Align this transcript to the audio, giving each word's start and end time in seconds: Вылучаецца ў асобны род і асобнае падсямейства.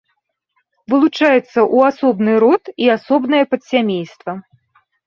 Вылучаецца 0.93 1.43
ў 1.43 1.77
асобны 1.91 2.33
род 2.47 2.63
і 2.87 2.91
асобнае 2.99 3.43
падсямейства. 3.55 4.31